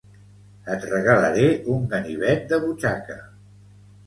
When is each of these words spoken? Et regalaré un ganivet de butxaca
Et 0.75 0.79
regalaré 0.93 1.45
un 1.75 1.77
ganivet 1.93 2.47
de 2.55 2.61
butxaca 2.65 3.21